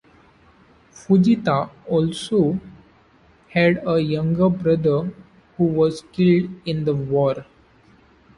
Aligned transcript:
Fujita 0.91 1.69
also 1.87 2.59
had 3.49 3.83
a 3.87 3.99
younger 3.99 4.49
brother 4.49 5.13
who 5.57 5.65
was 5.65 6.01
killed 6.11 6.49
in 6.65 6.85
the 6.85 6.95
war. 6.95 7.45